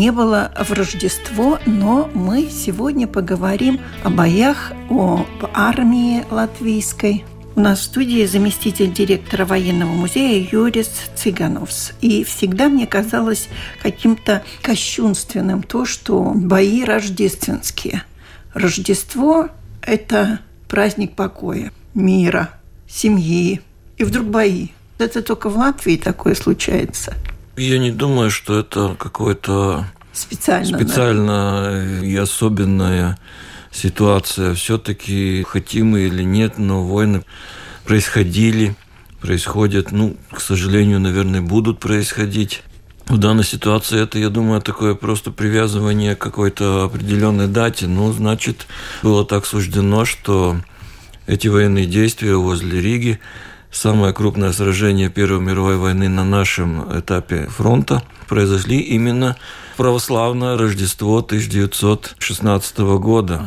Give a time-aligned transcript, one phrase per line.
[0.00, 7.26] Ни было в Рождество, но мы сегодня поговорим о боях, о армии латвийской.
[7.54, 11.92] У нас в студии заместитель директора военного музея Юрис Цыгановс.
[12.00, 13.48] И всегда мне казалось
[13.82, 18.02] каким-то кощунственным то, что бои рождественские.
[18.54, 19.50] Рождество–
[19.82, 22.48] это праздник покоя, мира,
[22.88, 23.60] семьи.
[23.98, 24.68] И вдруг бои.
[24.96, 27.12] Это только в Латвии такое случается–
[27.60, 33.18] я не думаю, что это какое-то специально, специально и особенная
[33.70, 34.54] ситуация.
[34.54, 37.22] Все-таки хотим мы или нет, но войны
[37.84, 38.74] происходили,
[39.20, 42.62] происходят, ну, к сожалению, наверное, будут происходить.
[43.06, 47.88] В данной ситуации это, я думаю, такое просто привязывание к какой-то определенной дате.
[47.88, 48.68] Ну, значит,
[49.02, 50.56] было так суждено, что
[51.26, 53.18] эти военные действия возле Риги
[53.72, 59.36] самое крупное сражение Первой мировой войны на нашем этапе фронта произошли именно
[59.80, 63.46] православное Рождество 1916 года.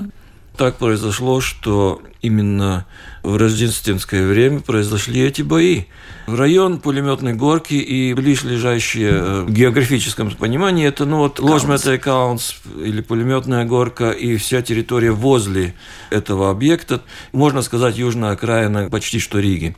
[0.58, 2.86] Так произошло, что именно
[3.24, 5.86] в рождественское время произошли эти бои.
[6.28, 13.02] Район пулеметной горки и ближайшие э, в географическом понимании это ну вот Ложметая Каунс или
[13.02, 15.74] пулеметная горка и вся территория возле
[16.12, 19.76] этого объекта, можно сказать, южная окраина почти что Риги.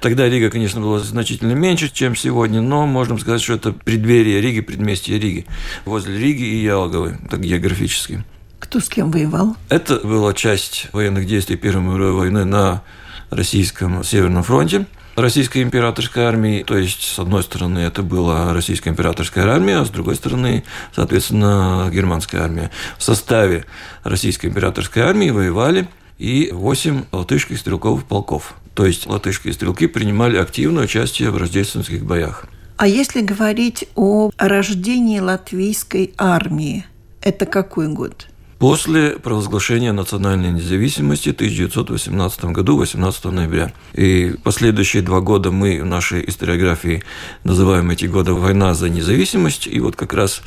[0.00, 4.60] Тогда Рига, конечно, была значительно меньше, чем сегодня, но можно сказать, что это преддверие Риги,
[4.60, 5.46] предместье Риги,
[5.84, 8.24] возле Риги и Ялговы, так географически.
[8.62, 9.56] Кто с кем воевал?
[9.70, 12.84] Это была часть военных действий Первой мировой войны на
[13.28, 14.86] российском Северном фронте.
[15.16, 19.90] Российской императорской армии, то есть, с одной стороны, это была Российская императорская армия, а с
[19.90, 20.62] другой стороны,
[20.94, 22.70] соответственно, германская армия.
[22.98, 23.66] В составе
[24.04, 28.54] Российской императорской армии воевали и 8 латышских стрелковых полков.
[28.74, 32.46] То есть латышские стрелки принимали активное участие в рождественских боях.
[32.76, 36.86] А если говорить о рождении латвийской армии,
[37.20, 38.28] это какой год?
[38.62, 43.72] После провозглашения национальной независимости в 1918 году, 18 ноября.
[43.92, 47.02] И последующие два года мы в нашей историографии
[47.42, 49.66] называем эти годы «Война за независимость».
[49.66, 50.42] И вот как раз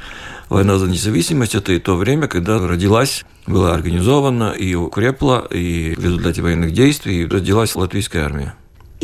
[0.48, 6.02] война за независимость– это и то время, когда родилась, была организована и укрепла, и в
[6.02, 8.56] результате военных действий родилась латвийская армия.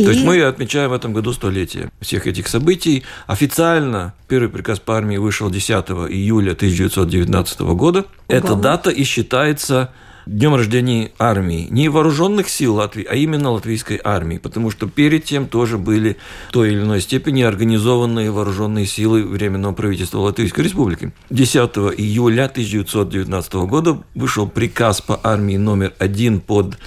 [0.01, 0.06] И...
[0.06, 3.03] То есть мы отмечаем в этом году столетие всех этих событий.
[3.28, 5.69] Официально первый приказ по армии вышел 10
[6.09, 8.00] июля 1919 года.
[8.00, 8.07] Ого.
[8.28, 9.91] Эта дата и считается
[10.25, 11.67] днем рождения армии.
[11.69, 14.38] Не вооруженных сил Латвии, а именно латвийской армии.
[14.38, 16.17] Потому что перед тем тоже были
[16.50, 21.13] в той или иной степени организованные вооруженные силы Временного правительства Латвийской Республики.
[21.29, 21.56] 10
[21.97, 26.78] июля 1919 года вышел приказ по армии номер один под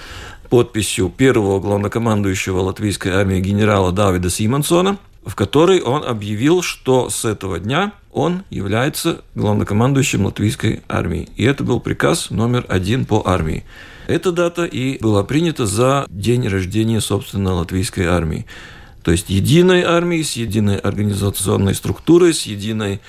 [0.49, 7.59] подписью первого главнокомандующего латвийской армии генерала Давида Симонсона, в которой он объявил, что с этого
[7.59, 11.27] дня он является главнокомандующим латвийской армии.
[11.35, 13.65] И это был приказ номер один по армии.
[14.07, 18.45] Эта дата и была принята за день рождения, собственно, латвийской армии.
[19.03, 23.01] То есть единой армии с единой организационной структурой, с единой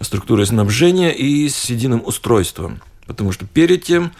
[0.00, 2.80] структурой снабжения и с единым устройством.
[3.06, 4.12] Потому что перед тем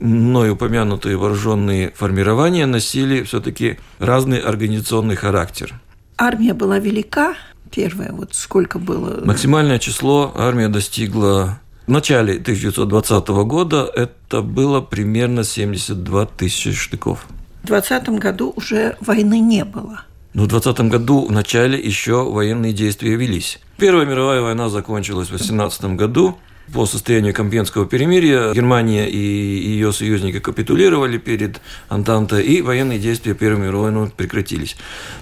[0.00, 5.74] мной упомянутые вооруженные формирования носили все-таки разный организационный характер.
[6.16, 7.34] Армия была велика,
[7.70, 9.24] первая, вот сколько было?
[9.24, 17.26] Максимальное число армия достигла в начале 1920 года, это было примерно 72 тысячи штыков.
[17.62, 20.02] В 20 году уже войны не было.
[20.32, 23.58] Но в 20 году в начале еще военные действия велись.
[23.76, 26.38] Первая мировая война закончилась в 18 году
[26.72, 33.66] по состоянию Компьенского перемирия Германия и ее союзники капитулировали перед Антантой, и военные действия Первой
[33.66, 34.76] мировой войны прекратились.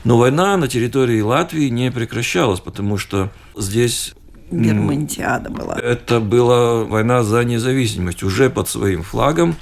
[0.05, 4.15] Но война на территории Латвии не прекращалась, потому что здесь
[4.51, 5.77] Германтиада была.
[5.79, 8.23] Это была война за независимость.
[8.23, 9.57] Уже под своим флагом,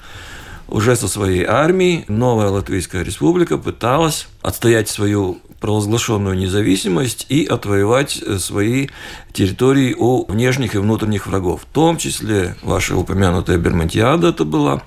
[0.69, 8.39] уже со своей армией новая Латвийская республика пыталась отстоять свою провозглашенную независимость и отвоевать э,
[8.39, 8.89] свои
[9.33, 11.63] территории у внешних и внутренних врагов.
[11.63, 14.83] В том числе ваша упомянутая Бермонтиада это была.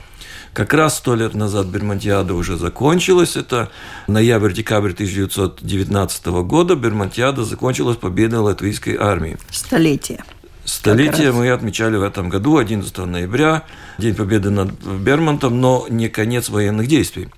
[0.54, 3.36] Как раз сто лет назад Бермонтиада уже закончилась.
[3.36, 3.70] Это
[4.08, 6.76] ноябрь-декабрь 1919 года.
[6.76, 9.38] Бермонтиада закончилась победой латвийской армии.
[9.52, 10.24] Столетие.
[10.66, 13.64] Столетие мы отмечали в этом году, 11 ноября,
[13.98, 17.30] День Победы над Бермонтом, но не конец военных действий.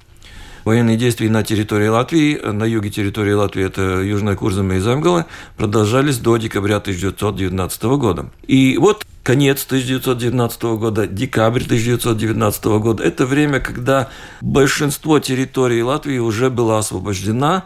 [0.64, 5.26] Военные действия на территории Латвии, на юге территории Латвии, это Южная Курзама и Замгала,
[5.58, 8.30] продолжались до декабря 1919 года.
[8.46, 14.10] И вот конец 1919 года, декабрь 1919 года– это время, когда
[14.42, 17.66] большинство территорий Латвии уже было освобождена,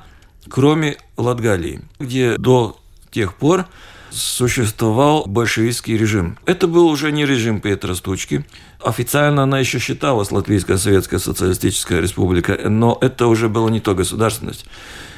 [0.50, 2.80] кроме Латгалии, где до
[3.12, 3.66] тех пор
[4.12, 6.38] существовал большевистский режим.
[6.46, 8.46] Это был уже не режим Петра Стучки.
[8.84, 14.66] Официально она еще считалась Латвийская Советская Социалистическая Республика, но это уже была не то государственность.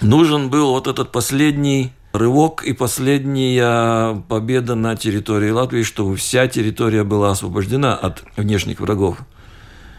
[0.01, 7.03] Нужен был вот этот последний рывок и последняя победа на территории Латвии, чтобы вся территория
[7.03, 9.19] была освобождена от внешних врагов.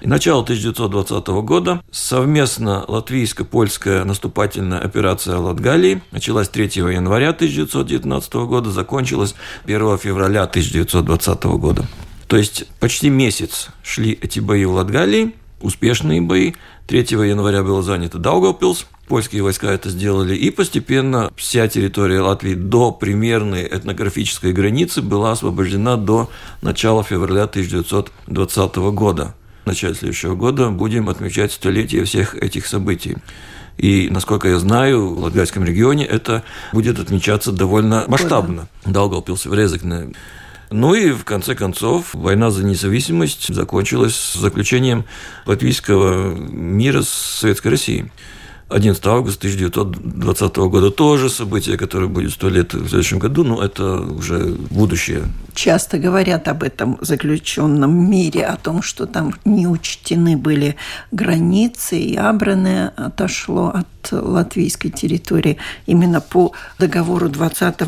[0.00, 9.35] Начало 1920 года совместно латвийско-польская наступательная операция Латгалии началась 3 января 1919 года, закончилась
[9.65, 11.85] 1 февраля 1920 года.
[12.29, 16.53] То есть почти месяц шли эти бои в Латгалии, успешные бои.
[16.87, 22.93] 3 января было занято Даугавпилс, польские войска это сделали, и постепенно вся территория Латвии до
[22.93, 26.31] примерной этнографической границы была освобождена до
[26.62, 29.35] начала февраля 1920 года
[29.69, 33.17] начале следующего года будем отмечать столетие всех этих событий.
[33.76, 36.43] И, насколько я знаю, в Латгальском регионе это
[36.73, 38.69] будет отмечаться довольно масштабно.
[38.85, 40.15] В Резекне.
[40.70, 45.05] Ну и, в конце концов, война за независимость закончилась с заключением
[45.47, 48.11] латвийского мира с Советской Россией.
[48.69, 54.00] 11 августа 1920 года тоже событие, которое будет сто лет в следующем году, но это
[54.00, 55.25] уже будущее.
[55.55, 60.76] Часто говорят об этом заключенном мире, о том, что там не учтены были
[61.12, 65.56] границы, и Абране отошло от латвийской территории.
[65.87, 67.81] Именно по договору 20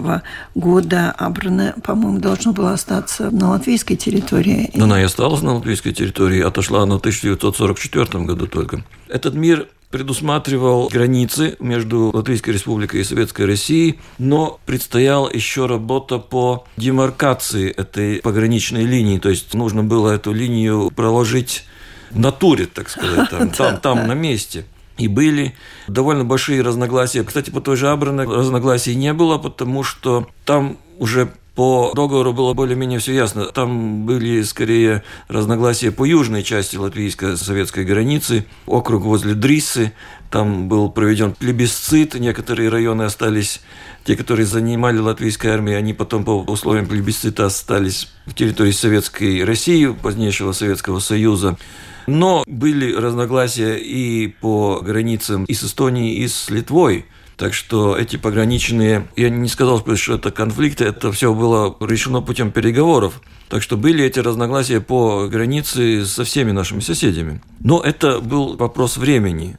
[0.54, 4.70] года Абране, по-моему, должно было остаться на латвийской территории.
[4.80, 8.82] Она и осталась на латвийской территории, отошла она в 1944 году только.
[9.08, 16.66] Этот мир предусматривал границы между Латвийской Республикой и Советской Россией, но предстояла еще работа по
[16.76, 21.64] демаркации этой пограничной линии, то есть нужно было эту линию проложить
[22.10, 24.64] в натуре, так сказать, там, там, там на месте.
[24.96, 25.54] И были
[25.88, 27.24] довольно большие разногласия.
[27.24, 32.54] Кстати, по той же Абране разногласий не было, потому что там уже по договору было
[32.54, 33.44] более-менее все ясно.
[33.44, 39.92] Там были скорее разногласия по южной части латвийско-советской границы, округ возле Дриссы.
[40.30, 43.60] Там был проведен плебисцит, некоторые районы остались,
[44.06, 49.88] те, которые занимали латвийская армия, они потом по условиям плебисцита остались в территории Советской России,
[49.88, 51.58] позднейшего Советского Союза.
[52.06, 57.04] Но были разногласия и по границам и с Эстонией, и с Литвой.
[57.40, 62.52] Так что эти пограничные, я не сказал, что это конфликты, это все было решено путем
[62.52, 63.22] переговоров.
[63.48, 67.40] Так что были эти разногласия по границе со всеми нашими соседями.
[67.60, 69.56] Но это был вопрос времени.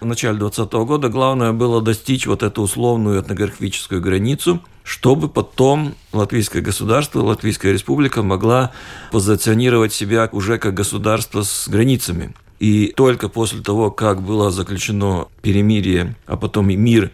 [0.00, 6.62] В начале 2020 года главное было достичь вот эту условную этнографическую границу, чтобы потом латвийское
[6.62, 8.70] государство, Латвийская республика могла
[9.10, 12.36] позиционировать себя уже как государство с границами.
[12.58, 17.10] И только после того, как было заключено перемирие, а потом и мир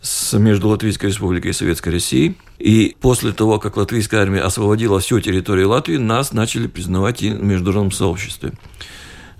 [0.00, 5.20] с, между Латвийской Республикой и Советской Россией, и после того, как латвийская армия освободила всю
[5.20, 8.52] территорию Латвии, нас начали признавать и в международном сообществе.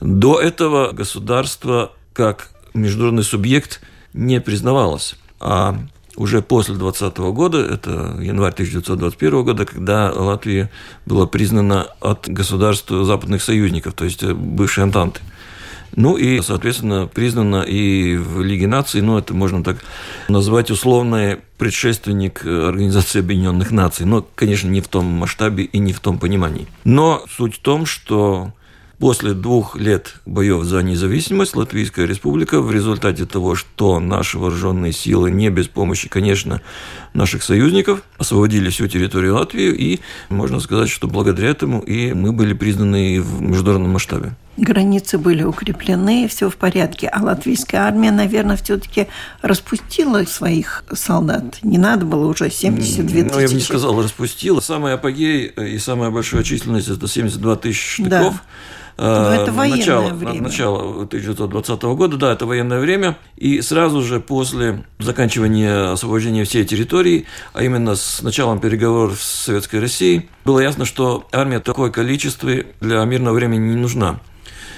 [0.01, 3.81] До этого государство как международный субъект
[4.13, 5.17] не признавалось.
[5.41, 5.79] А
[6.17, 10.71] уже после 2020 года, это январь 1921 года, когда Латвия
[11.07, 15.21] была признана от государства западных союзников, то есть бывшей Антанты.
[15.95, 19.79] Ну и, соответственно, признана и в Лиге наций, ну это можно так
[20.29, 26.01] назвать условный предшественник Организации Объединенных Наций, но, конечно, не в том масштабе и не в
[26.01, 26.67] том понимании.
[26.85, 28.53] Но суть в том, что
[29.03, 35.33] После двух лет боев за независимость Латвийская республика в результате того, что наши вооруженные силы
[35.33, 36.61] не без помощи, конечно,
[37.13, 42.53] наших союзников освободили всю территорию Латвии, и можно сказать, что благодаря этому и мы были
[42.53, 44.37] признаны в международном масштабе.
[44.57, 47.09] Границы были укреплены, все в порядке.
[47.09, 49.09] А латвийская армия, наверное, все-таки
[49.41, 51.59] распустила своих солдат.
[51.63, 53.33] Не надо было уже 72 тысячи.
[53.33, 54.61] Ну, я бы не сказал распустила.
[54.61, 58.35] Самый апогей и самая большая численность– это 72 тысячи штыков.
[58.35, 58.41] Да
[58.99, 60.43] Но это военное начало, время.
[60.43, 63.17] Начало 1920 года, да, это военное время.
[63.37, 69.81] И сразу же после заканчивания освобождения всей территории, а именно с началом переговоров с Советской
[69.81, 74.21] Россией, было ясно, что армия такое количество для мирного времени не нужна.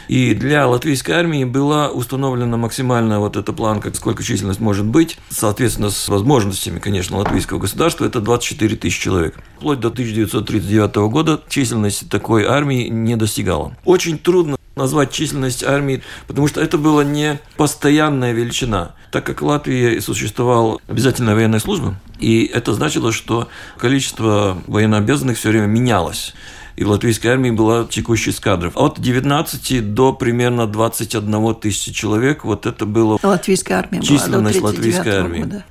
[0.09, 5.91] И для латвийской армии была установлена максимальная вот эта планка, сколько численность может быть, соответственно,
[5.91, 9.39] с возможностями, конечно, латвийского государства, это 24 тысячи человек.
[9.57, 13.77] Вплоть до 1939 года численность такой армии не достигала.
[13.85, 18.95] Очень трудно назвать численность армии, потому что это была не постоянная величина.
[19.11, 25.51] Так как в Латвии существовала обязательная военная служба, и это значило, что количество военнообязанных все
[25.51, 26.35] время менялось
[26.77, 28.77] и в латвийской армии была текущая эскадров.
[28.77, 35.09] От 19 до примерно 21 тысячи человек, вот это было Латвийская армия численность была латвийской
[35.11, 35.41] армии.
[35.41, 35.65] Года.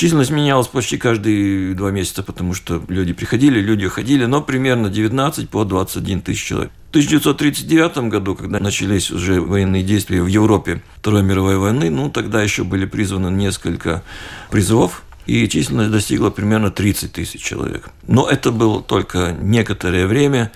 [0.00, 5.50] Численность менялась почти каждые два месяца, потому что люди приходили, люди уходили, но примерно 19
[5.50, 6.70] по 21 тысяч человек.
[6.86, 12.42] В 1939 году, когда начались уже военные действия в Европе Второй мировой войны, ну, тогда
[12.42, 14.02] еще были призваны несколько
[14.50, 17.90] призывов, и численность достигла примерно 30 тысяч человек.
[18.08, 20.50] Но это было только некоторое время,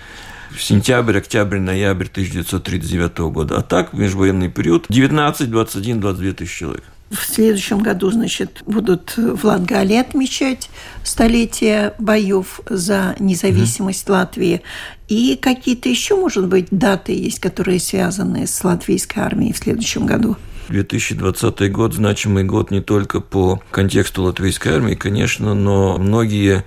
[0.59, 3.59] сентябрь, октябрь, ноябрь 1939 года.
[3.59, 6.83] А так, в межвоенный период 19, 21, 22 тысячи человек.
[7.11, 10.69] В следующем году, значит, будут в Латгале отмечать
[11.05, 14.13] столетие боев за независимость mm-hmm.
[14.13, 14.63] Латвии.
[15.07, 20.37] И какие-то еще, может быть, даты есть, которые связаны с латвийской армией в следующем году?
[20.69, 26.65] 2020 год– значимый год не только по контексту латвийской армии, конечно, но многие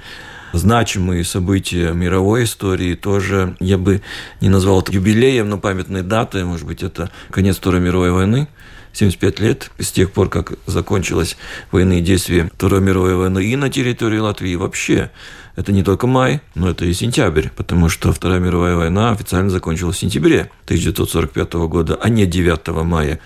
[0.53, 4.01] значимые события мировой истории тоже, я бы
[4.41, 8.47] не назвал это юбилеем, но памятной датой, может быть, это конец Второй мировой войны,
[8.93, 11.37] 75 лет с тех пор, как закончились
[11.71, 15.11] военные действия Второй мировой войны и на территории Латвии вообще.
[15.55, 19.97] Это не только май, но это и сентябрь, потому что Вторая мировая война официально закончилась
[19.97, 23.19] в сентябре 1945 года, а не 9 мая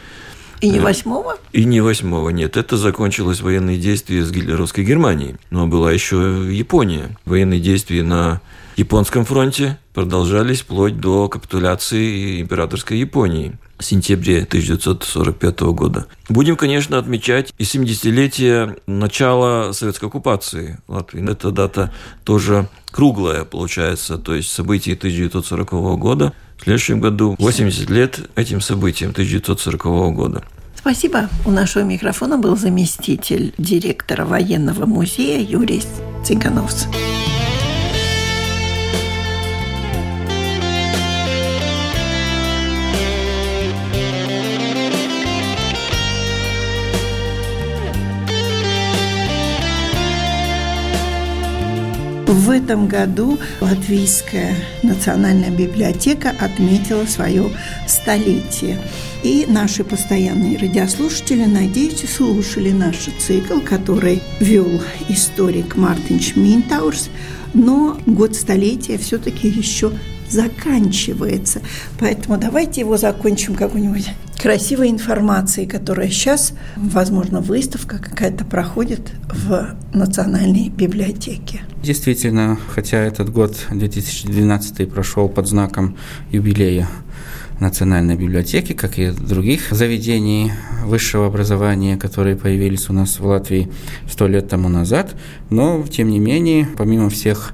[0.62, 1.38] и не восьмого?
[1.53, 2.56] И не восьмого, нет.
[2.56, 5.36] Это закончилось военные действия с гитлеровской Германией.
[5.50, 7.18] Но была еще Япония.
[7.25, 8.41] Военные действия на
[8.77, 16.06] японском фронте продолжались вплоть до капитуляции императорской Японии в сентябре 1945 года.
[16.30, 21.27] Будем, конечно, отмечать и 70-летие начала советской оккупации Латвии.
[21.30, 21.91] Эта дата
[22.24, 29.12] тоже круглая, получается, то есть события 1940 года– в следующем году 80 лет этим событиям
[29.12, 30.44] 1940 года.
[30.75, 31.27] Спасибо.
[31.46, 35.82] У нашего микрофона был заместитель директора военного музея Юрий
[36.24, 37.41] Цыгановский.
[52.32, 57.50] В этом году Латвийская национальная библиотека отметила свое
[57.90, 58.80] столетие.
[59.22, 67.10] И наши постоянные радиослушатели, надеюсь, слушали наш цикл, который вел историк Мартин Шминтаурс.
[67.54, 69.92] Но год столетия все-таки еще
[70.30, 71.62] заканчивается.
[72.00, 74.08] Поэтому давайте его закончим какой-нибудь
[74.42, 81.62] красивой информацией, которая сейчас, возможно, выставка какая-то проходит в Национальной библиотеке.
[81.84, 85.96] Действительно, хотя этот год 2012 прошел под знаком
[86.32, 86.88] юбилея
[87.60, 90.52] Национальной библиотеки, как и других заведений
[90.84, 93.72] высшего образования, которые появились у нас в Латвии
[94.10, 95.14] сто лет тому назад.
[95.52, 97.54] Но, тем не менее, помимо всех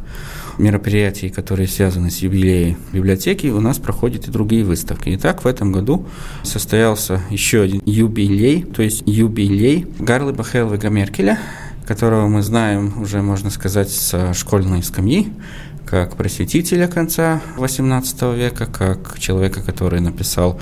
[0.58, 5.10] мероприятий, которые связаны с юбилеем библиотеки, у нас проходят и другие выставки.
[5.16, 6.06] Итак, в этом году
[6.44, 11.40] состоялся еще один юбилей, то есть юбилей Гарлы Бахелвига Меркеля,
[11.86, 15.32] которого мы знаем уже, можно сказать, с школьной скамьи,
[15.86, 20.60] как просветителя конца XVIII века, как человека, который написал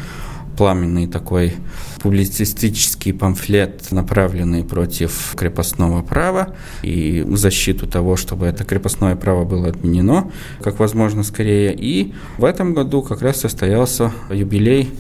[0.58, 1.54] пламенный такой
[2.02, 9.70] публицистический памфлет, направленный против крепостного права и в защиту того, чтобы это крепостное право было
[9.70, 10.32] отменено,
[10.62, 11.74] как возможно скорее.
[11.74, 14.92] И в этом году как раз состоялся юбилей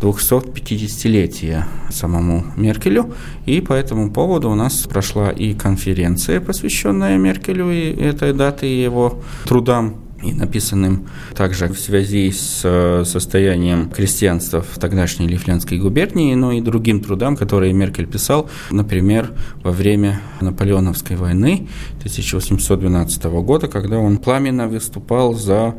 [0.00, 3.14] 250-летия самому Меркелю,
[3.46, 8.82] и по этому поводу у нас прошла и конференция, посвященная Меркелю и этой даты и
[8.82, 11.08] его трудам и написанным.
[11.34, 17.36] Также в связи с э, состоянием крестьянства в тогдашней Лифлянской губернии, но и другим трудам,
[17.36, 19.32] которые Меркель писал, например,
[19.62, 21.68] во время Наполеоновской войны
[21.98, 25.74] 1812 года, когда он пламенно выступал за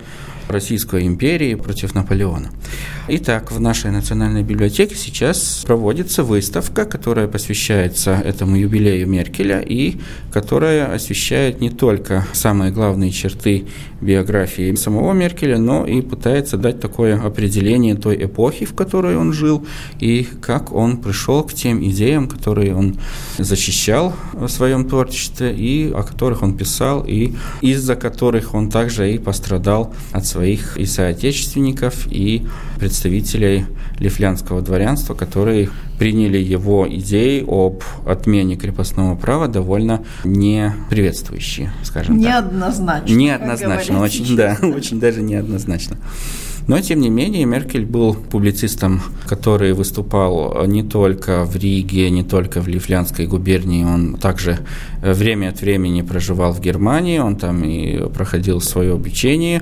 [0.50, 2.50] Российской империи против Наполеона.
[3.10, 9.98] Итак, в нашей национальной библиотеке сейчас проводится выставка, которая посвящается этому юбилею Меркеля и
[10.32, 13.66] которая освещает не только самые главные черты
[14.02, 19.66] биографии самого Меркеля, но и пытается дать такое определение той эпохи, в которой он жил,
[20.00, 22.98] и как он пришел к тем идеям, которые он
[23.38, 29.18] защищал в своем творчестве, и о которых он писал, и из-за которых он также и
[29.18, 32.46] пострадал от своих и соотечественников, и
[32.78, 33.66] представителей
[33.98, 43.08] лифлянского дворянства, которые приняли его идеи об отмене крепостного права довольно не приветствующие, скажем неоднозначно,
[43.08, 43.10] так.
[43.10, 43.98] Неоднозначно.
[43.98, 45.98] Неоднозначно, очень, да, очень даже неоднозначно.
[46.68, 52.62] Но, тем не менее, Меркель был публицистом, который выступал не только в Риге, не только
[52.62, 54.60] в Лифлянской губернии, он также
[55.02, 59.62] время от времени проживал в Германии, он там и проходил свое обучение,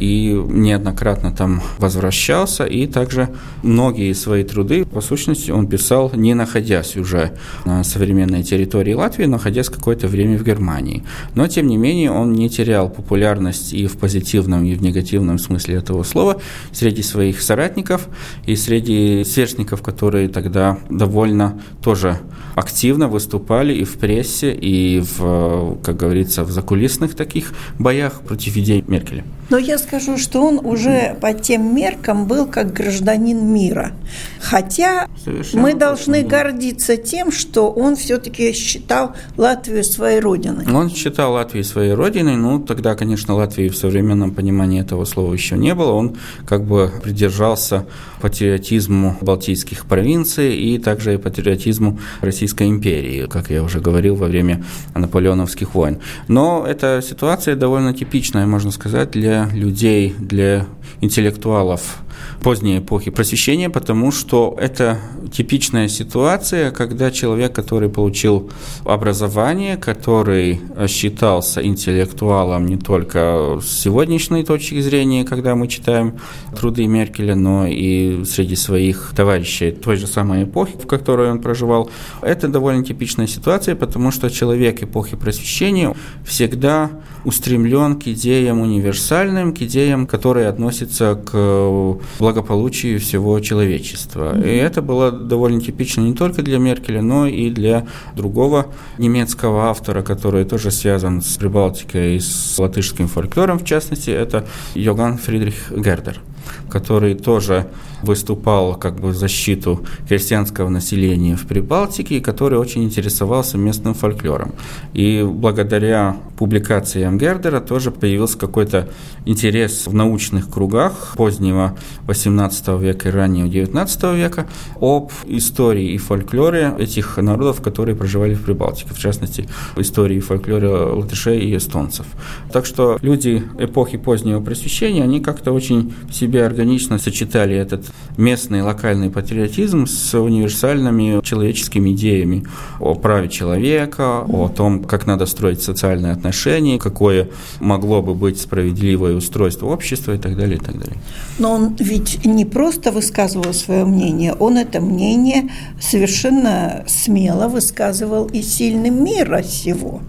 [0.00, 3.28] и неоднократно там возвращался, и также
[3.62, 7.32] многие свои труды, по сущности, он писал, не находясь уже
[7.64, 11.04] на современной территории Латвии, находясь какое-то время в Германии.
[11.34, 15.76] Но, тем не менее, он не терял популярность и в позитивном, и в негативном смысле
[15.76, 16.39] этого слова,
[16.72, 18.08] среди своих соратников
[18.46, 22.18] и среди сверстников, которые тогда довольно тоже
[22.54, 28.84] активно выступали и в прессе, и в, как говорится, в закулисных таких боях против идей
[28.86, 29.24] Меркеля.
[29.50, 33.92] Но я скажу, что он уже по тем меркам был как гражданин мира.
[34.40, 36.28] Хотя Совершенно мы должны точно.
[36.28, 40.66] гордиться тем, что он все-таки считал Латвию своей родиной.
[40.72, 45.56] Он считал Латвию своей родиной, ну тогда, конечно, Латвии в современном понимании этого слова еще
[45.56, 45.92] не было.
[45.92, 46.16] Он
[46.46, 47.86] как бы придержался
[48.20, 54.64] патриотизму балтийских провинций и также и патриотизму Российской империи, как я уже говорил, во время
[54.94, 55.98] наполеоновских войн.
[56.28, 60.66] Но эта ситуация довольно типичная, можно сказать, для людей, для
[61.00, 61.98] интеллектуалов
[62.42, 64.98] поздней эпохи просвещения, потому что это
[65.32, 68.50] типичная ситуация, когда человек, который получил
[68.84, 76.18] образование, который считался интеллектуалом не только с сегодняшней точки зрения, когда мы читаем
[76.58, 81.90] труды Меркеля, но и среди своих товарищей той же самой эпохи, в которой он проживал.
[82.22, 86.90] Это довольно типичная ситуация, потому что человек эпохи просвещения всегда
[87.24, 94.38] устремлен к идеям универсальным, к идеям, которые относятся к благополучию всего человечества.
[94.40, 98.66] И это было довольно типично не только для Меркеля, но и для другого
[98.98, 105.18] немецкого автора, который тоже связан с Прибалтикой и с латышским фольклором, в частности, это Йоган
[105.18, 106.20] Фридрих Гердер
[106.68, 107.66] который тоже
[108.02, 114.52] выступал как бы в защиту крестьянского населения в Прибалтике, и который очень интересовался местным фольклором.
[114.94, 118.88] И благодаря публикациям Гердера тоже появился какой-то
[119.26, 124.46] интерес в научных кругах позднего 18 века и раннего 19 века
[124.80, 130.68] об истории и фольклоре этих народов, которые проживали в Прибалтике, в частности, истории и фольклоре
[130.68, 132.06] латышей и эстонцев.
[132.52, 138.62] Так что люди эпохи позднего просвещения, они как-то очень в себе органично сочетали этот местный
[138.62, 142.44] локальный патриотизм с универсальными человеческими идеями
[142.78, 147.28] о праве человека, о том, как надо строить социальные отношения, какое
[147.60, 150.98] могло бы быть справедливое устройство общества и так далее, и так далее.
[151.40, 155.50] Но он ведь не просто высказывал свое мнение, он это мнение
[155.80, 160.02] совершенно смело высказывал и сильным мира сего.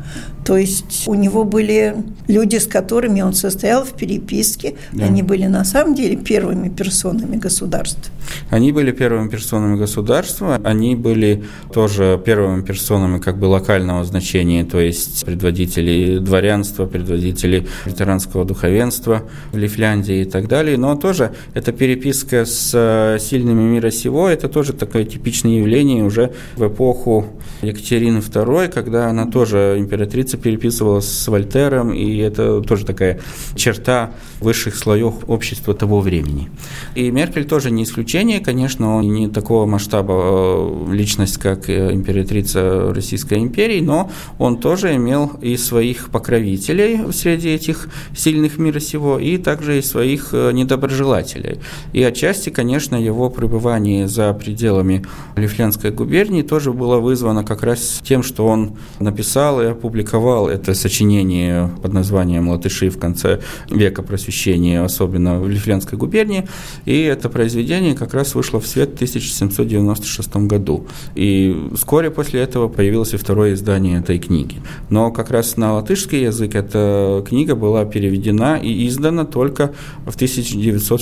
[0.46, 1.96] То есть у него были
[2.28, 5.06] люди, с которыми он состоял в переписке, да.
[5.06, 8.12] они были на самом деле первыми персонами государства.
[8.50, 14.80] Они были первыми персонами государства, они были тоже первыми персонами как бы локального значения, то
[14.80, 20.78] есть предводители дворянства, предводители ветеранского духовенства в Лифляндии и так далее.
[20.78, 21.21] Но тоже
[21.54, 27.28] эта переписка с э, сильными мира сего, это тоже такое типичное явление уже в эпоху
[27.62, 33.20] Екатерины II, когда она тоже императрица переписывалась с Вольтером, и это тоже такая
[33.56, 36.50] черта высших слоев общества того времени.
[36.96, 42.92] И Меркель тоже не исключение, конечно, он не такого масштаба э, личность, как э, императрица
[42.94, 49.38] Российской империи, но он тоже имел и своих покровителей среди этих сильных мира сего, и
[49.38, 51.60] также и своих недоброжелателей доброжелателей.
[51.94, 55.04] И отчасти, конечно, его пребывание за пределами
[55.36, 61.70] Лифленской губернии тоже было вызвано как раз тем, что он написал и опубликовал это сочинение
[61.82, 66.48] под названием «Латыши в конце века просвещения», особенно в Лифленской губернии.
[66.86, 70.86] И это произведение как раз вышло в свет в 1796 году.
[71.16, 74.56] И вскоре после этого появилось и второе издание этой книги.
[74.90, 79.72] Но как раз на латышский язык эта книга была переведена и издана только
[80.06, 80.16] в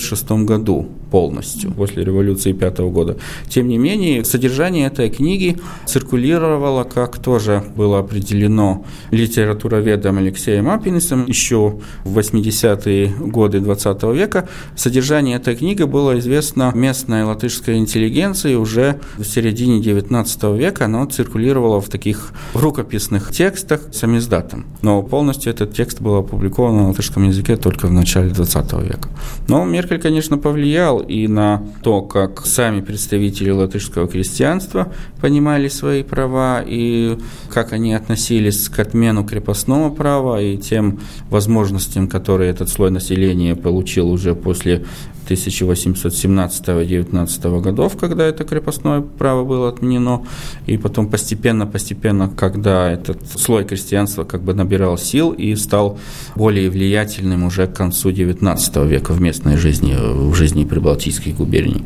[0.00, 3.16] 1906 году полностью, после революции пятого года.
[3.48, 11.80] Тем не менее, содержание этой книги циркулировало, как тоже было определено литературоведом Алексеем Апинисом еще
[12.04, 14.48] в 80-е годы 20 века.
[14.76, 20.84] Содержание этой книги было известно местной латышской интеллигенции уже в середине 19 века.
[20.84, 24.66] Оно циркулировало в таких рукописных текстах самиздатом.
[24.82, 29.08] Но полностью этот текст был опубликован на латышском языке только в начале 20 века.
[29.48, 36.62] Но Меркель, конечно, повлиял и на то, как сами представители латышского крестьянства понимали свои права
[36.62, 37.16] и
[37.48, 44.10] как они относились к отмену крепостного права и тем возможностям, которые этот слой населения получил
[44.10, 44.84] уже после
[45.30, 50.26] 1817-19 годов, когда это крепостное право было отменено,
[50.66, 55.98] и потом постепенно-постепенно, когда этот слой крестьянства как бы набирал сил и стал
[56.36, 61.84] более влиятельным уже к концу XIX века в местной жизни, в жизни прибалтийских губерний.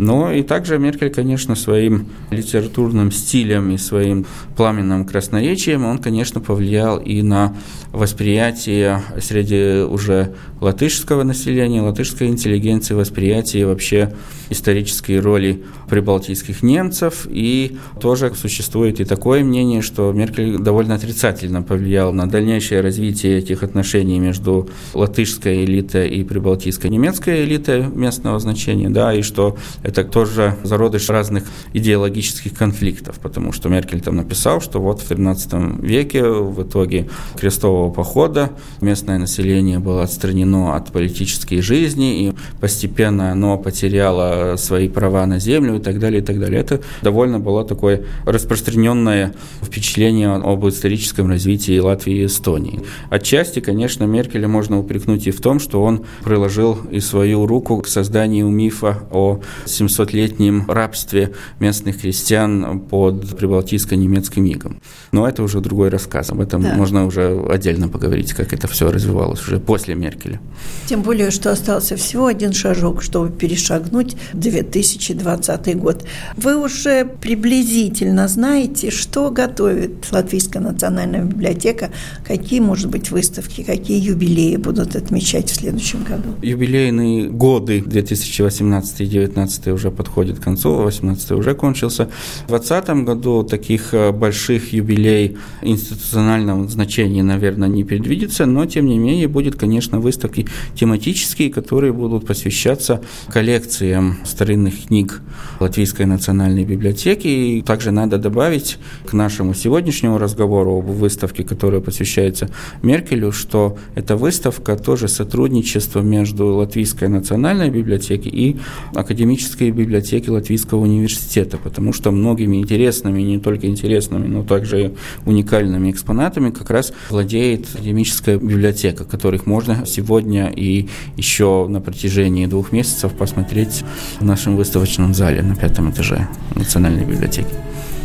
[0.00, 4.24] Но и также Меркель, конечно, своим литературным стилем и своим
[4.56, 7.54] пламенным красноречием, он, конечно, повлиял и на
[7.92, 14.14] восприятие среди уже латышского населения, латышской интеллигенции, восприятие вообще
[14.48, 17.26] исторической роли прибалтийских немцев.
[17.28, 23.62] И тоже существует и такое мнение, что Меркель довольно отрицательно повлиял на дальнейшее развитие этих
[23.62, 29.58] отношений между латышской элитой и прибалтийской немецкой элитой местного значения, да, и что
[29.90, 35.82] это тоже зародыш разных идеологических конфликтов, потому что Меркель там написал, что вот в 13
[35.82, 38.50] веке в итоге крестового похода
[38.80, 45.76] местное население было отстранено от политической жизни, и постепенно оно потеряло свои права на землю
[45.76, 46.60] и так далее, и так далее.
[46.60, 52.80] Это довольно было такое распространенное впечатление об историческом развитии Латвии и Эстонии.
[53.10, 57.88] Отчасти, конечно, Меркеля можно упрекнуть и в том, что он приложил и свою руку к
[57.88, 59.40] созданию мифа о
[59.80, 64.80] 700-летнем рабстве местных крестьян под прибалтийско-немецким игом.
[65.12, 66.30] Но это уже другой рассказ.
[66.30, 66.74] Об этом да.
[66.74, 70.40] можно уже отдельно поговорить, как это все развивалось уже после Меркеля.
[70.86, 76.04] Тем более, что остался всего один шажок, чтобы перешагнуть 2020 год.
[76.36, 81.90] Вы уже приблизительно знаете, что готовит Латвийская национальная библиотека,
[82.26, 86.34] какие, может быть, выставки, какие юбилеи будут отмечать в следующем году?
[86.42, 92.08] Юбилейные годы 2018 и 2019 уже подходит к концу, 18 уже кончился.
[92.44, 98.98] В 2020 году таких э, больших юбилей институционального значения, наверное, не предвидится, но, тем не
[98.98, 105.20] менее, будет, конечно, выставки тематические, которые будут посвящаться коллекциям старинных книг
[105.60, 107.26] Латвийской национальной библиотеки.
[107.26, 112.48] И также надо добавить к нашему сегодняшнему разговору об выставке, которая посвящается
[112.82, 118.56] Меркелю, что эта выставка тоже сотрудничество между Латвийской национальной библиотекой и
[118.94, 124.94] академической библиотекой Латвийского университета, потому что многими интересными, не только интересными, но также
[125.26, 132.72] уникальными экспонатами как раз владеет академическая библиотека, которых можно сегодня и еще на протяжении двух
[132.72, 133.84] месяцев посмотреть
[134.18, 137.54] в нашем выставочном зале на пятом этаже Национальной библиотеки.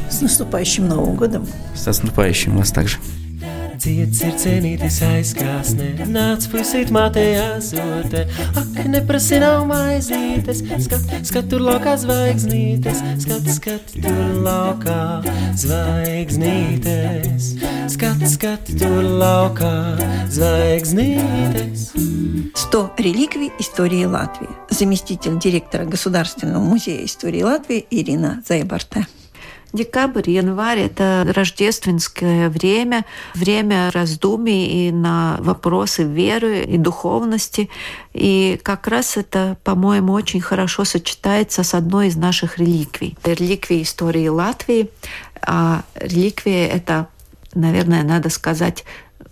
[0.09, 1.45] С наступающим Новым годом!
[1.75, 2.97] С наступающим вас также!
[3.85, 8.23] Ciets ir cienītis aizkrāsnē, nāc pusīt mātējā zote,
[8.57, 14.97] ak, neprasi nav maizītes, skat, skat tur laukā zvaigznītes, skat, skat tur laukā
[15.61, 17.51] zvaigznītes,
[17.93, 19.75] skat, skat tur laukā
[20.33, 21.91] zvaigznītes.
[22.55, 24.49] 100 реликвий истории Латвии.
[24.71, 29.05] Заместитель директора Государственного музея истории Латвии Ирина Зайбарта.
[29.75, 37.69] Декабрь, январь– это рождественское время, время раздумий и на вопросы веры и духовности.
[38.13, 43.17] И как раз это, по-моему, очень хорошо сочетается с одной из наших реликвий.
[43.25, 44.89] Реликвия истории Латвии.
[45.41, 47.07] А реликвия– это,
[47.53, 48.85] наверное, надо сказать,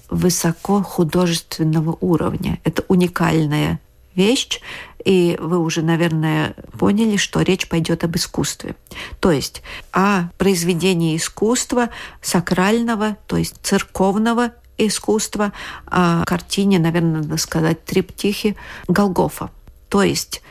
[0.09, 2.59] высоко художественного уровня.
[2.65, 3.79] Это уникальная
[4.13, 4.59] вещь,
[5.05, 8.75] и вы уже, наверное, поняли, что речь пойдет об искусстве.
[9.19, 9.61] То есть
[9.91, 11.89] о произведении искусства
[12.21, 15.53] сакрального, то есть церковного искусства,
[15.85, 18.55] о картине, наверное, надо сказать, триптихе
[18.87, 19.51] Голгофа.
[19.89, 20.41] то есть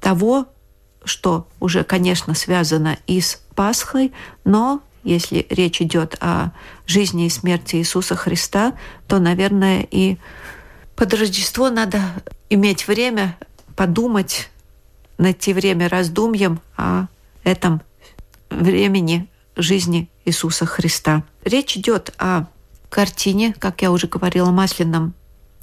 [0.00, 0.46] того,
[1.04, 4.12] что уже, конечно, связано и с Пасхой,
[4.44, 6.52] но если речь идет о
[6.86, 8.74] жизни и смерти Иисуса Христа,
[9.08, 10.16] то, наверное, и
[10.94, 12.00] под Рождество надо
[12.50, 13.36] иметь время
[13.82, 14.48] подумать,
[15.18, 17.06] найти время раздумьям о
[17.42, 17.82] этом
[18.48, 21.24] времени жизни Иисуса Христа.
[21.44, 22.44] Речь идет о
[22.90, 25.14] картине, как я уже говорила, масляном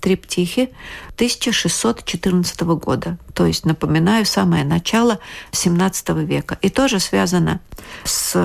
[0.01, 0.71] триптихе
[1.15, 3.17] 1614 года.
[3.33, 5.19] То есть, напоминаю, самое начало
[5.51, 6.57] 17 века.
[6.61, 7.61] И тоже связано
[8.03, 8.35] с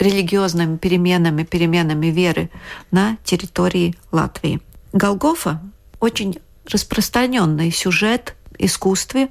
[0.00, 2.50] религиозными переменами, переменами веры
[2.90, 4.60] на территории Латвии.
[4.92, 5.62] Голгофа
[6.00, 9.28] очень распространенный сюжет искусстве,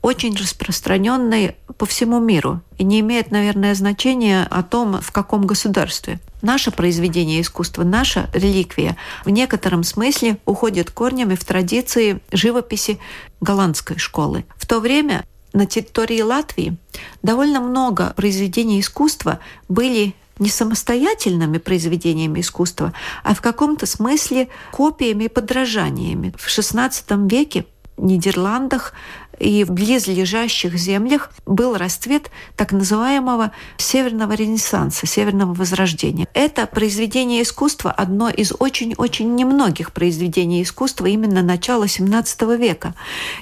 [0.00, 6.20] очень распространенный по всему миру и не имеет, наверное, значения о том, в каком государстве.
[6.40, 12.98] Наше произведение искусства, наша реликвия в некотором смысле уходит корнями в традиции живописи
[13.40, 14.44] голландской школы.
[14.56, 16.76] В то время на территории Латвии
[17.22, 22.92] довольно много произведений искусства были не самостоятельными произведениями искусства,
[23.24, 26.32] а в каком-то смысле копиями и подражаниями.
[26.38, 27.66] В XVI веке
[27.98, 28.92] Нидерландах
[29.38, 36.26] и в близлежащих землях был расцвет так называемого Северного Ренессанса, Северного Возрождения.
[36.34, 42.94] Это произведение искусства, одно из очень-очень немногих произведений искусства именно начала XVII века.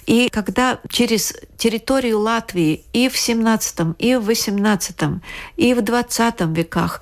[0.06, 5.20] И когда через территорию Латвии и в XVII, и в XVIII,
[5.56, 7.00] и в XX веках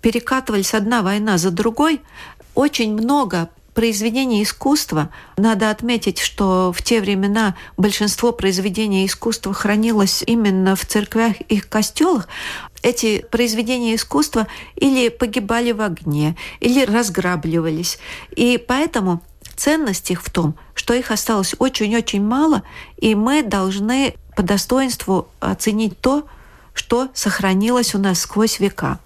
[0.00, 2.00] перекатывались одна война за другой,
[2.54, 5.10] очень много произведения искусства.
[5.36, 12.26] Надо отметить, что в те времена большинство произведений искусства хранилось именно в церквях и костелах.
[12.82, 17.98] Эти произведения искусства или погибали в огне, или разграбливались.
[18.34, 19.22] И поэтому
[19.56, 22.62] ценность их в том, что их осталось очень-очень мало,
[22.96, 26.26] и мы должны по достоинству оценить то,
[26.72, 29.00] что сохранилось у нас сквозь века.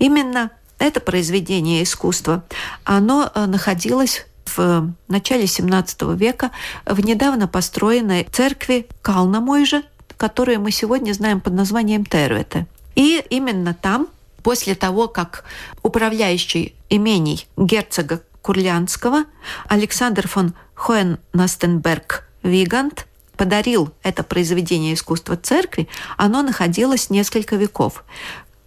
[0.00, 2.44] Именно это произведение искусства,
[2.84, 6.50] оно э, находилось в начале XVII века
[6.84, 9.82] в недавно построенной церкви Калнамойжа,
[10.16, 12.66] которую мы сегодня знаем под названием Тервете.
[12.94, 14.08] И именно там,
[14.42, 15.44] после того, как
[15.82, 19.24] управляющий имений герцога Курлянского
[19.68, 28.04] Александр фон Хоеннастенберг Вигант подарил это произведение искусства церкви, оно находилось несколько веков.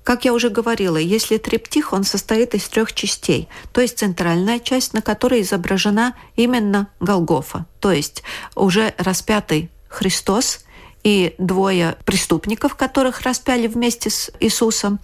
[0.09, 3.47] Как я уже говорила, если триптих, он состоит из трех частей.
[3.71, 8.23] То есть центральная часть, на которой изображена именно Голгофа, то есть
[8.55, 10.65] уже распятый Христос
[11.03, 14.99] и двое преступников, которых распяли вместе с Иисусом.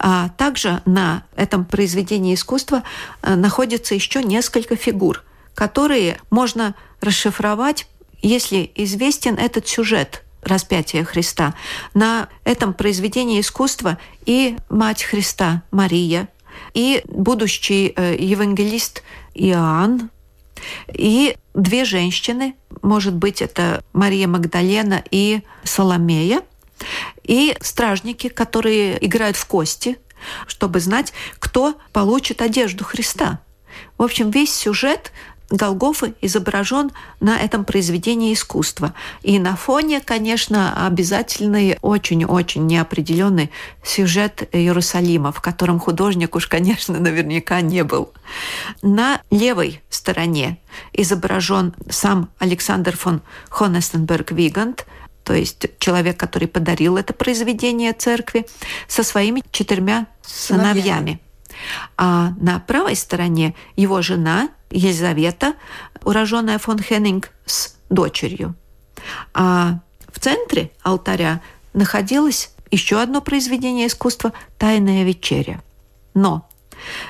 [0.00, 2.82] А также на этом произведении искусства
[3.22, 5.22] э, находится еще несколько фигур,
[5.54, 7.86] которые можно расшифровать,
[8.22, 11.54] если известен этот сюжет– распятия Христа.
[11.94, 16.28] На этом произведении искусства и Мать Христа Мария,
[16.74, 19.02] и будущий э, евангелист
[19.34, 20.10] Иоанн,
[20.92, 26.42] и две женщины, может быть, это Мария Магдалена и Соломея,
[27.24, 29.98] и стражники, которые играют в кости,
[30.46, 33.40] чтобы знать, кто получит одежду Христа.
[33.96, 35.12] В общем, весь сюжет
[35.50, 38.94] Голгофа изображен на этом произведении искусства.
[39.22, 43.50] И на фоне, конечно, обязательный очень-очень неопределенный
[43.82, 48.12] сюжет Иерусалима, в котором художник уж, конечно, наверняка не был.
[48.82, 50.58] На левой стороне
[50.92, 54.84] изображен сам Александр фон Хонестенберг-Вигант,
[55.24, 58.46] то есть человек, который подарил это произведение церкви,
[58.86, 60.80] со своими четырьмя сыновьями.
[60.80, 61.20] сыновьями.
[61.96, 65.54] А на правой стороне его жена Елизавета,
[66.04, 68.54] уроженная фон Хеннинг, с дочерью.
[69.34, 69.80] А
[70.12, 71.40] в центре алтаря
[71.72, 75.62] находилось еще одно произведение искусства «Тайная вечеря».
[76.14, 76.48] Но,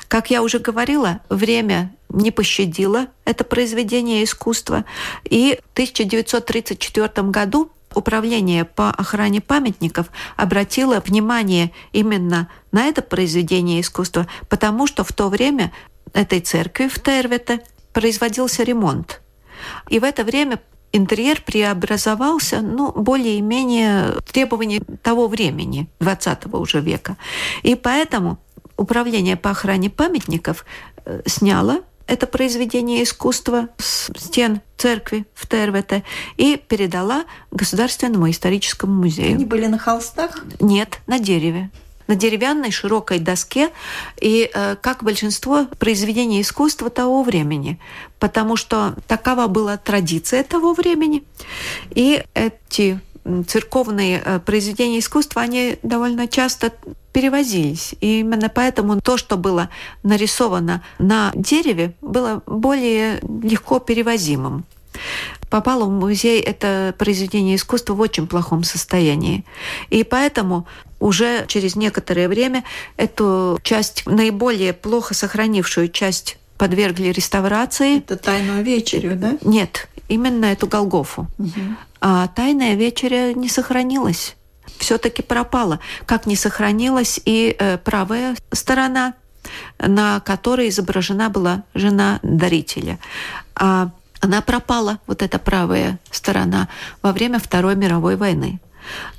[0.09, 4.85] как я уже говорила, время не пощадило это произведение искусства,
[5.25, 10.07] и в 1934 году Управление по охране памятников
[10.37, 15.73] обратило внимание именно на это произведение искусства, потому что в то время
[16.13, 17.61] этой церкви в Тервете
[17.93, 19.21] производился ремонт.
[19.89, 20.61] И в это время
[20.93, 27.17] интерьер преобразовался, ну, более-менее требований того времени, 20 уже века.
[27.65, 28.39] И поэтому
[28.79, 30.65] Управление по охране памятников
[31.05, 36.03] э, сняло это произведение искусства с стен церкви в Тервете
[36.37, 39.35] и передала Государственному историческому музею.
[39.35, 40.45] Они были на холстах?
[40.59, 41.71] Нет, на дереве.
[42.09, 43.71] на деревянной широкой доске,
[44.19, 47.79] и э, как большинство произведений искусства того времени,
[48.19, 51.23] потому что такова была традиция того времени.
[51.91, 52.99] И эти
[53.47, 56.73] церковные э, произведения искусства, они довольно часто
[57.13, 57.95] перевозились.
[58.01, 59.71] И именно поэтому то, что было
[60.03, 64.65] нарисовано на дереве, было более легко перевозимым.
[65.51, 69.45] Попало в музей это произведение искусства в очень плохом состоянии.
[69.91, 70.67] И поэтому
[71.01, 72.65] уже через некоторое время
[72.97, 77.99] эту часть, наиболее плохо сохранившую часть подвергли реставрации.
[77.99, 79.39] Это тайную вечерю, да?
[79.43, 81.29] Нет, именно эту Голгофу.
[81.39, 81.61] Угу.
[82.01, 84.37] А тайная вечеря не сохранилась.
[84.79, 85.81] Все-таки пропала.
[86.07, 89.15] Как не сохранилась и э, правая сторона,
[89.79, 92.99] на которой изображена была жена дарителя.
[93.55, 93.91] А
[94.21, 96.69] она пропала, вот эта правая сторона,
[97.03, 98.61] во время Второй мировой войны.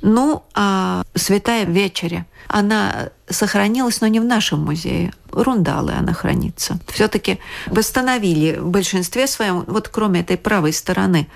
[0.02, 5.12] Ну, а Святая Вечеря, она сохранилась, но не в нашем музее.
[5.30, 6.78] Рундалы она хранится.
[6.88, 11.28] Все-таки восстановили в большинстве своем, вот кроме этой правой стороны.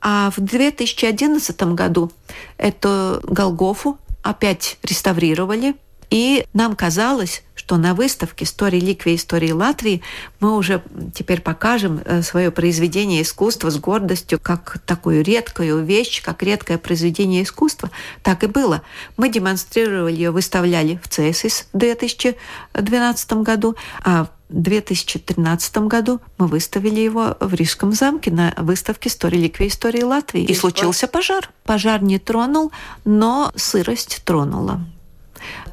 [0.00, 2.10] А в 2011 году
[2.56, 5.76] эту Голгофу опять реставрировали,
[6.10, 10.02] и нам казалось, что на выставке «История реликвии истории Латвии»
[10.40, 10.82] мы уже
[11.14, 17.44] теперь покажем э, свое произведение искусства с гордостью, как такую редкую вещь, как редкое произведение
[17.44, 17.92] искусства.
[18.24, 18.82] Так и было.
[19.16, 26.98] Мы демонстрировали ее, выставляли в ЦСИС в 2012 году, а в 2013 году мы выставили
[26.98, 30.42] его в Рижском замке на выставке «История реликвии истории Латвии».
[30.42, 31.48] И случился пожар.
[31.62, 32.72] Пожар не тронул,
[33.04, 34.80] но сырость тронула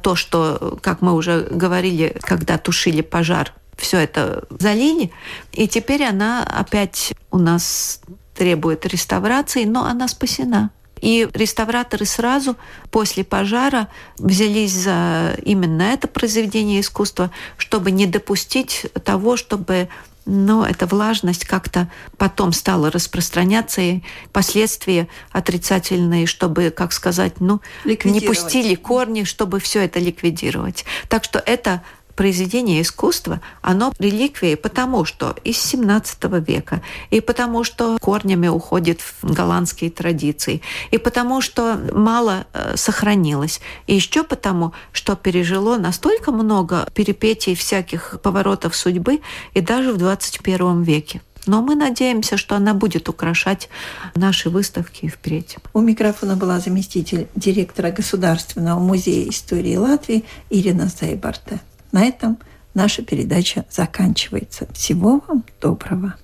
[0.02, 5.12] то, что, как мы уже говорили, когда тушили пожар, все это залили,
[5.52, 8.00] и теперь она опять у нас
[8.34, 10.70] требует реставрации, но она спасена.
[11.00, 12.56] И реставраторы сразу
[12.90, 19.88] после пожара взялись за именно это произведение искусства, чтобы не допустить того, чтобы
[20.28, 28.20] но эта влажность как-то потом стала распространяться, и последствия отрицательные, чтобы, как сказать, ну, не
[28.20, 30.84] пустили корни, чтобы все это ликвидировать.
[31.08, 31.82] Так что это
[32.18, 39.32] произведение искусства, оно реликвии потому, что из 17 века, и потому, что корнями уходит в
[39.32, 46.88] голландские традиции, и потому, что мало э, сохранилось, и еще потому, что пережило настолько много
[46.92, 49.20] перипетий всяких поворотов судьбы
[49.54, 51.22] и даже в 21 веке.
[51.46, 53.68] Но мы надеемся, что она будет украшать
[54.16, 55.56] наши выставки и впредь.
[55.72, 61.60] У микрофона была заместитель директора Государственного музея истории Латвии Ирина Зайбарта.
[61.92, 62.38] На этом
[62.74, 64.66] наша передача заканчивается.
[64.72, 66.14] Всего вам доброго.